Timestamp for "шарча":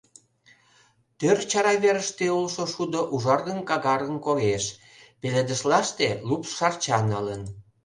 6.57-6.97